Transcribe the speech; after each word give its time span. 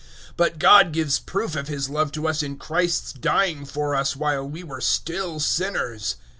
005:008 0.31 0.37
But 0.37 0.57
God 0.57 0.93
gives 0.93 1.19
proof 1.19 1.55
of 1.55 1.67
His 1.67 1.87
love 1.87 2.11
to 2.13 2.27
us 2.27 2.41
in 2.41 2.57
Christ's 2.57 3.13
dying 3.13 3.65
for 3.65 3.93
us 3.93 4.15
while 4.15 4.49
we 4.49 4.63
were 4.63 4.81
still 4.81 5.39
sinners. 5.39 6.15